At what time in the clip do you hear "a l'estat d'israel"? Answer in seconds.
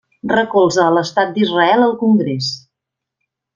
0.85-1.87